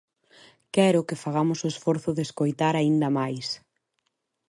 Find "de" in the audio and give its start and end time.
2.13-2.23